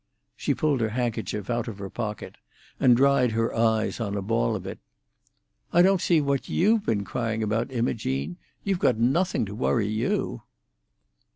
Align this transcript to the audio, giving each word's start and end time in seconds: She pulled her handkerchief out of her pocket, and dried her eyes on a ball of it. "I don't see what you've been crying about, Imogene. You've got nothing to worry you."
She 0.35 0.55
pulled 0.55 0.81
her 0.81 0.89
handkerchief 0.89 1.47
out 1.51 1.67
of 1.67 1.77
her 1.77 1.91
pocket, 1.91 2.37
and 2.79 2.97
dried 2.97 3.33
her 3.33 3.53
eyes 3.53 3.99
on 3.99 4.17
a 4.17 4.23
ball 4.23 4.55
of 4.55 4.65
it. 4.65 4.79
"I 5.71 5.83
don't 5.83 6.01
see 6.01 6.19
what 6.19 6.49
you've 6.49 6.87
been 6.87 7.03
crying 7.03 7.43
about, 7.43 7.71
Imogene. 7.71 8.37
You've 8.63 8.79
got 8.79 8.97
nothing 8.97 9.45
to 9.45 9.53
worry 9.53 9.87
you." 9.87 10.41